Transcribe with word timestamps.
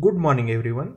Good 0.00 0.16
morning, 0.16 0.50
everyone. 0.50 0.96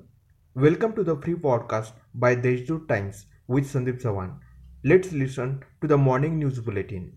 Welcome 0.56 0.94
to 0.96 1.04
the 1.04 1.16
free 1.22 1.36
podcast 1.36 1.92
by 2.16 2.36
Deshdoot 2.36 2.88
Times 2.88 3.28
with 3.48 3.72
Sandeep 3.72 4.02
Sawan. 4.02 4.40
Let's 4.84 5.12
listen 5.12 5.64
to 5.82 5.88
the 5.88 6.00
morning 6.00 6.40
news 6.40 6.60
bulletin. 6.60 7.16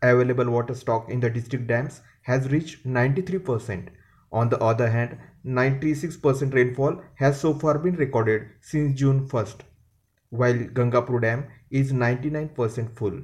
Available 0.00 0.48
water 0.48 0.74
stock 0.74 1.10
in 1.10 1.18
the 1.18 1.28
district 1.28 1.66
dams 1.66 2.02
has 2.22 2.48
reached 2.52 2.86
93%. 2.86 3.88
On 4.30 4.48
the 4.48 4.60
other 4.60 4.88
hand, 4.88 5.18
96% 5.44 6.54
rainfall 6.54 7.02
has 7.16 7.40
so 7.40 7.52
far 7.52 7.76
been 7.76 7.96
recorded 7.96 8.42
since 8.60 8.96
June 8.96 9.26
1st, 9.26 9.62
while 10.30 10.54
Gangapur 10.54 11.20
Dam 11.20 11.48
is 11.68 11.92
99% 11.92 12.96
full. 12.96 13.22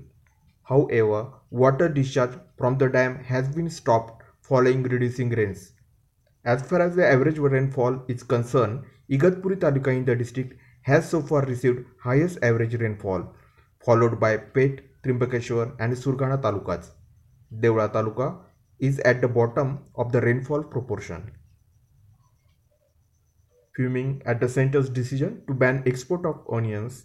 However, 0.65 1.33
water 1.51 1.89
discharge 1.89 2.37
from 2.59 2.79
the 2.79 2.89
dam 2.89 3.23
has 3.23 3.49
been 3.49 3.71
stopped 3.71 4.25
following 4.41 4.83
reducing 4.83 5.31
rains. 5.31 5.75
As 6.45 6.63
far 6.63 6.81
as 6.81 6.97
the 6.97 7.07
average 7.07 7.39
rainfall 7.39 8.03
is 8.09 8.23
concerned, 8.25 8.85
Igatpuri 9.09 9.57
Taluka 9.61 9.97
in 9.97 10.05
the 10.05 10.17
district 10.17 10.59
has 10.83 11.09
so 11.09 11.23
far 11.23 11.43
received 11.43 11.85
highest 12.01 12.39
average 12.43 12.75
rainfall, 12.75 13.33
followed 13.85 14.19
by 14.19 14.37
Peth, 14.37 14.81
Trimbakeshwar 15.05 15.77
and 15.79 15.93
Surgana 15.93 16.41
Talukas. 16.41 16.91
Deola 17.61 17.93
Taluka 17.93 18.41
is 18.81 18.99
at 19.01 19.21
the 19.21 19.29
bottom 19.29 19.85
of 19.95 20.11
the 20.11 20.21
rainfall 20.21 20.65
proportion. 20.65 21.31
Fuming 23.77 24.21
at 24.27 24.41
the 24.41 24.49
center's 24.49 24.89
decision 24.89 25.43
to 25.47 25.55
ban 25.55 25.85
export 25.87 26.27
of 26.27 26.45
onions, 26.51 27.05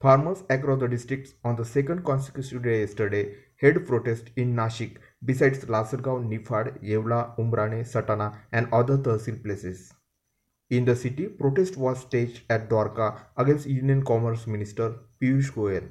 farmers 0.00 0.44
across 0.48 0.78
the 0.78 0.86
districts 0.86 1.34
on 1.42 1.56
the 1.56 1.64
second 1.64 2.04
consecutive 2.04 2.62
day 2.62 2.80
yesterday 2.80 3.34
held 3.60 3.84
protest 3.86 4.30
in 4.36 4.54
Nashik 4.54 4.98
besides 5.26 5.64
Lasalgaon, 5.66 6.28
Nifad, 6.30 6.82
Yevla, 6.82 7.36
Umrane, 7.36 7.84
Satana 7.84 8.38
and 8.52 8.72
other 8.72 8.96
Tahsil 8.96 9.42
places. 9.42 9.92
In 10.70 10.84
the 10.84 10.96
city, 10.96 11.26
protest 11.26 11.76
was 11.76 12.00
staged 12.00 12.42
at 12.50 12.68
Dwarka 12.70 13.18
against 13.36 13.66
Union 13.66 14.04
Commerce 14.04 14.46
Minister 14.46 14.94
Piyush 15.20 15.52
Goyal. 15.52 15.88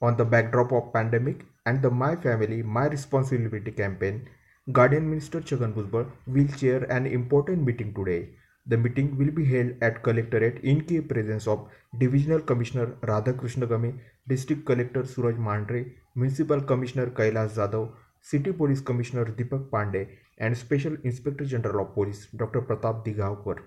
On 0.00 0.16
the 0.16 0.24
backdrop 0.24 0.72
of 0.72 0.92
pandemic 0.92 1.44
and 1.66 1.82
the 1.82 1.90
My 1.90 2.14
Family, 2.16 2.62
My 2.62 2.86
Responsibility 2.86 3.72
campaign, 3.72 4.28
Guardian 4.70 5.08
Minister 5.10 5.40
Chhagan 5.40 5.72
Bhujbal 5.74 6.10
will 6.26 6.46
chair 6.58 6.84
an 6.84 7.06
important 7.06 7.64
meeting 7.64 7.94
today 7.94 8.28
the 8.68 8.76
meeting 8.76 9.16
will 9.18 9.30
be 9.30 9.44
held 9.44 9.72
at 9.80 10.02
Collectorate 10.02 10.58
in 10.62 10.82
key 10.84 11.00
presence 11.00 11.46
of 11.46 11.68
Divisional 11.98 12.40
Commissioner 12.40 12.86
Radhakrishna 13.02 13.68
Game, 13.68 14.00
District 14.28 14.64
Collector 14.66 15.04
Suraj 15.06 15.36
Mandhare, 15.36 15.92
Municipal 16.14 16.60
Commissioner 16.60 17.06
Kailas 17.06 17.56
Jadhav, 17.56 17.92
City 18.20 18.52
Police 18.52 18.80
Commissioner 18.80 19.24
Deepak 19.24 19.70
Pandey, 19.70 20.08
and 20.36 20.56
Special 20.56 20.96
Inspector 21.02 21.44
General 21.46 21.86
of 21.86 21.94
Police 21.94 22.28
Dr. 22.36 22.60
Pratap 22.62 23.04
Digavkar. 23.04 23.58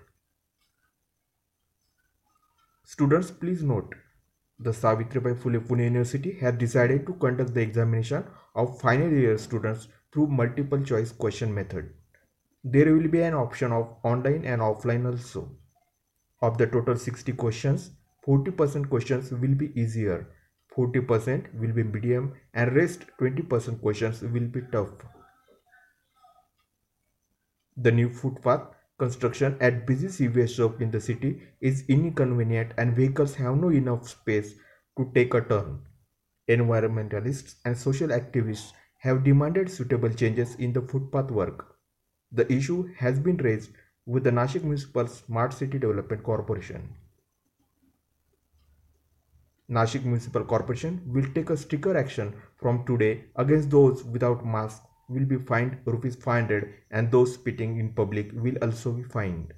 Students, 2.84 3.30
please 3.30 3.62
note 3.62 3.94
the 4.58 4.70
Savitribai 4.70 5.34
Phule 5.34 5.58
Pune 5.66 5.84
University 5.84 6.32
has 6.40 6.54
decided 6.54 7.06
to 7.06 7.14
conduct 7.14 7.54
the 7.54 7.60
examination 7.60 8.24
of 8.54 8.80
final 8.80 9.10
year 9.10 9.36
students 9.38 9.88
through 10.12 10.28
multiple 10.28 10.80
choice 10.82 11.10
question 11.10 11.52
method. 11.52 11.92
There 12.64 12.94
will 12.94 13.08
be 13.08 13.22
an 13.22 13.34
option 13.34 13.72
of 13.72 13.96
online 14.04 14.44
and 14.44 14.62
offline 14.62 15.04
also. 15.10 15.50
Of 16.40 16.58
the 16.58 16.66
total 16.66 16.96
60 16.96 17.32
questions, 17.32 17.90
40% 18.26 18.88
questions 18.88 19.32
will 19.32 19.54
be 19.54 19.72
easier, 19.80 20.28
40% 20.76 21.58
will 21.58 21.72
be 21.72 21.82
medium 21.82 22.34
and 22.54 22.74
rest 22.76 23.06
20% 23.20 23.80
questions 23.80 24.22
will 24.22 24.46
be 24.46 24.60
tough. 24.70 24.90
The 27.76 27.90
new 27.90 28.08
footpath 28.08 28.68
construction 28.96 29.56
at 29.60 29.84
busy 29.84 30.06
CBS 30.06 30.54
shop 30.54 30.80
in 30.80 30.92
the 30.92 31.00
city 31.00 31.42
is 31.60 31.84
inconvenient 31.88 32.74
and 32.78 32.94
vehicles 32.94 33.34
have 33.34 33.56
no 33.56 33.70
enough 33.70 34.08
space 34.08 34.54
to 34.96 35.10
take 35.14 35.34
a 35.34 35.40
turn. 35.40 35.80
Environmentalists 36.48 37.56
and 37.64 37.76
social 37.76 38.08
activists 38.08 38.72
have 38.98 39.24
demanded 39.24 39.68
suitable 39.68 40.10
changes 40.10 40.54
in 40.56 40.72
the 40.72 40.82
footpath 40.82 41.32
work. 41.32 41.72
The 42.34 42.50
issue 42.50 42.92
has 42.96 43.18
been 43.18 43.36
raised 43.36 43.70
with 44.06 44.24
the 44.24 44.30
Nashik 44.30 44.62
Municipal 44.64 45.06
Smart 45.06 45.52
City 45.52 45.78
Development 45.78 46.22
Corporation. 46.22 46.88
Nashik 49.70 50.04
Municipal 50.04 50.44
Corporation 50.44 51.02
will 51.06 51.26
take 51.34 51.50
a 51.50 51.56
stricter 51.56 51.96
action 51.96 52.34
from 52.56 52.84
today 52.86 53.24
against 53.36 53.70
those 53.70 54.02
without 54.04 54.44
mask 54.46 54.82
will 55.08 55.26
be 55.26 55.36
fined 55.36 55.76
rupees 55.84 56.16
500 56.16 56.72
and 56.90 57.10
those 57.10 57.34
spitting 57.34 57.78
in 57.78 57.92
public 57.92 58.30
will 58.32 58.56
also 58.62 58.92
be 58.92 59.02
fined. 59.02 59.52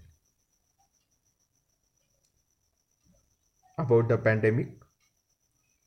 About 3.79 4.09
the 4.09 4.19
pandemic, 4.19 4.69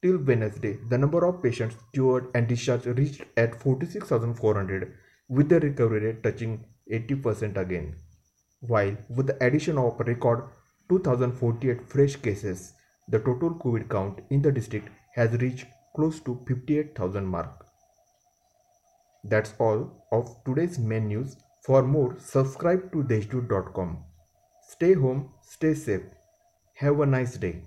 till 0.02 0.18
Wednesday, 0.18 0.78
the 0.90 0.98
number 0.98 1.26
of 1.26 1.42
patients 1.44 1.76
cured 1.94 2.28
and 2.34 2.48
discharged 2.48 2.86
reached 2.86 3.24
at 3.36 3.56
46,400 3.62 4.94
with 5.30 5.50
the 5.50 5.60
recovery 5.60 6.00
rate 6.06 6.24
touching 6.24 6.64
80% 6.92 7.58
again, 7.58 7.96
while 8.62 8.96
with 9.10 9.28
the 9.28 9.44
addition 9.44 9.78
of 9.78 10.00
a 10.00 10.04
record 10.04 10.44
2048 10.90 11.88
fresh 11.90 12.16
cases, 12.16 12.74
the 13.10 13.20
total 13.20 13.56
COVID 13.56 13.90
count 13.90 14.20
in 14.30 14.42
the 14.42 14.52
district 14.52 14.90
has 15.16 15.32
reached 15.42 15.66
close 15.96 16.20
to 16.22 16.44
58,000 16.48 17.26
mark. 17.26 17.66
That's 19.24 19.54
all 19.60 20.06
of 20.12 20.44
today's 20.46 20.80
main 20.80 21.08
news. 21.08 21.36
For 21.66 21.84
more, 21.84 22.16
subscribe 22.20 22.92
to 22.94 23.04
deshdoot.com. 23.04 24.04
Stay 24.70 24.94
home, 24.94 25.32
stay 25.42 25.74
safe. 25.74 26.04
Have 26.76 27.00
a 27.00 27.06
nice 27.06 27.38
day. 27.38 27.64